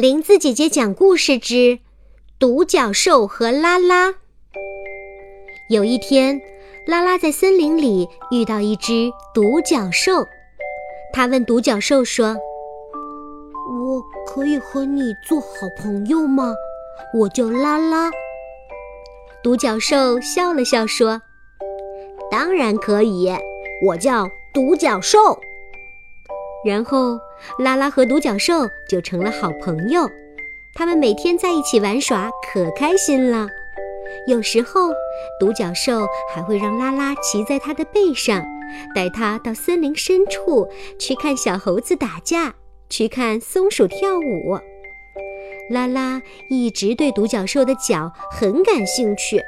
[0.00, 1.78] 林子姐姐讲故事之
[2.38, 4.14] 独角兽和拉拉。
[5.68, 6.40] 有一天，
[6.86, 10.24] 拉拉在森林里遇到一只独角兽，
[11.12, 12.28] 他问独角兽说
[13.68, 16.54] ：“我可以和你做好朋友吗？
[17.12, 18.10] 我叫拉拉。”
[19.44, 21.20] 独角兽笑了笑说
[22.32, 23.30] ：“当然可以，
[23.86, 25.38] 我叫独角兽。”
[26.64, 27.18] 然后，
[27.58, 30.08] 拉拉和独角兽就成了好朋友。
[30.74, 33.48] 他们每天在一起玩耍，可开心了。
[34.26, 34.92] 有时候，
[35.38, 38.44] 独角兽还会让拉拉骑在它的背上，
[38.94, 42.54] 带它到森林深处去看小猴子打架，
[42.88, 44.58] 去看松鼠跳舞。
[45.70, 46.20] 拉拉
[46.50, 49.40] 一直对独角兽的角很感兴趣，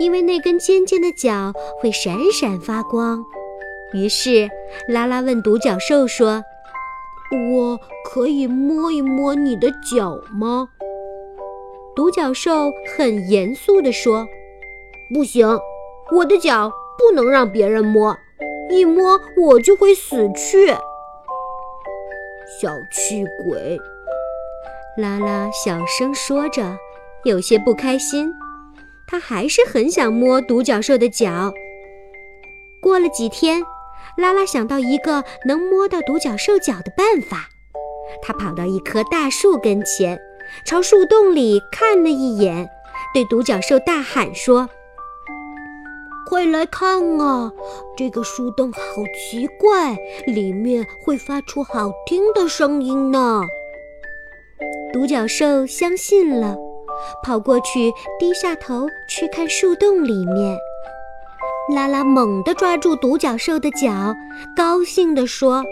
[0.00, 3.24] 因为那根尖尖的角会闪闪发光。
[3.94, 4.50] 于是，
[4.88, 6.42] 拉拉问独角兽说
[7.52, 10.68] ：“我可以摸一摸你的脚吗？”
[11.94, 14.26] 独角兽很严肃地说
[15.14, 15.46] ：“不行，
[16.10, 18.16] 我的脚不能让别人摸，
[18.68, 20.74] 一摸我就会死去。”
[22.60, 23.78] 小气鬼，
[24.98, 26.76] 拉拉小声说着，
[27.22, 28.32] 有些不开心。
[29.06, 31.52] 他还是很想摸独角兽的脚。
[32.80, 33.62] 过了几天。
[34.16, 37.48] 拉拉想到一个能摸到独角兽脚的办法，
[38.22, 40.18] 他跑到一棵大树跟前，
[40.64, 42.68] 朝树洞里看了一眼，
[43.12, 44.68] 对独角兽大喊说
[46.30, 47.52] ：“快来看啊，
[47.96, 48.80] 这个树洞好
[49.14, 53.42] 奇怪，里面会发出好听的声音呢。”
[54.92, 56.56] 独角兽相信了，
[57.24, 60.56] 跑过去，低下头去看树洞里面。
[61.68, 64.14] 拉拉猛地抓住独角兽的脚，
[64.56, 65.64] 高兴地说：“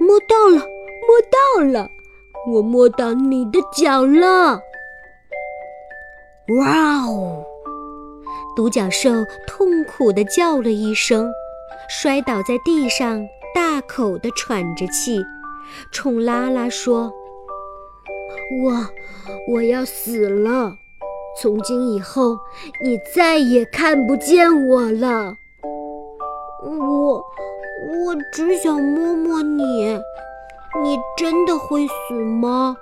[0.00, 0.66] 摸到了，
[1.06, 1.90] 摸到了，
[2.50, 4.60] 我摸到你的脚了！”
[6.56, 7.44] 哇哦！
[8.56, 9.10] 独角兽
[9.46, 11.30] 痛苦地叫了一声，
[11.90, 15.22] 摔倒在地上，大口地喘着气，
[15.92, 17.12] 冲拉拉说
[18.64, 18.86] ：“我，
[19.52, 20.78] 我要死了。”
[21.40, 22.36] 从今以后，
[22.82, 25.36] 你再也看不见我了。
[26.64, 29.96] 我，我只想摸摸你。
[30.82, 32.76] 你真的会死吗？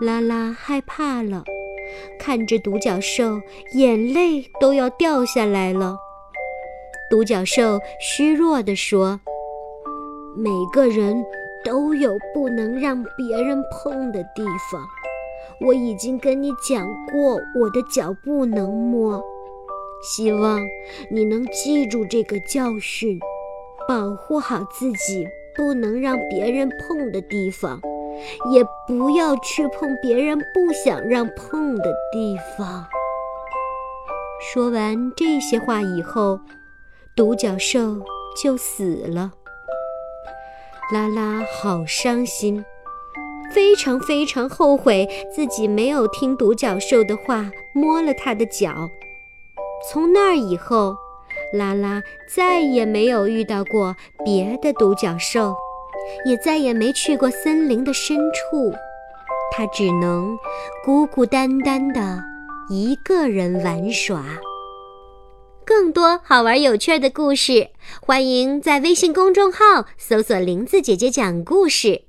[0.00, 1.44] 拉拉害怕了，
[2.18, 3.40] 看着独角兽，
[3.74, 5.96] 眼泪都要掉下来了。
[7.10, 9.20] 独角兽虚弱地说
[10.36, 11.24] ：“每个人
[11.64, 14.84] 都有不能让别人碰的地方。”
[15.60, 19.22] 我已经跟你讲过，我的脚不能摸。
[20.02, 20.60] 希望
[21.10, 23.18] 你能记住这个教训，
[23.86, 27.78] 保护好自己不能让别人碰的地方，
[28.52, 32.86] 也不要去碰别人不想让碰的地方。
[34.40, 36.40] 说完这些话以后，
[37.14, 38.00] 独角兽
[38.42, 39.32] 就死了。
[40.94, 42.64] 拉拉好伤心。
[43.52, 48.88] 非常非常后悔自己没有听独角兽的话，摸了他的脚。
[49.90, 50.94] 从那儿以后，
[51.52, 55.54] 拉拉再也没有遇到过别的独角兽，
[56.24, 58.72] 也再也没去过森林的深处。
[59.52, 60.38] 他只能
[60.84, 62.22] 孤孤单单的
[62.70, 64.24] 一个人玩耍。
[65.64, 72.02] 更多好玩有趣的故事，欢迎在微信公众号搜索“林子姐姐讲故事”。